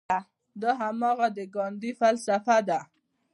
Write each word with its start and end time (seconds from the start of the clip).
دا 0.61 0.71
هماغه 0.81 1.27
د 1.37 1.39
ګاندي 1.55 1.91
فلسفه 1.99 2.57
ده. 2.67 2.79